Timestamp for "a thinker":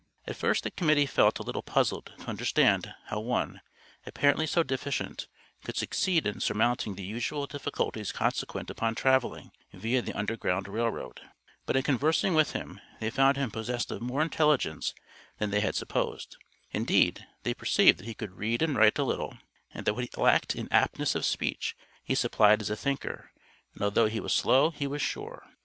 22.71-23.31